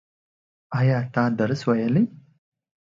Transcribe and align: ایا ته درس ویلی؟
ایا 0.79 0.97
ته 1.13 1.23
درس 1.39 1.61
ویلی؟ 1.67 2.03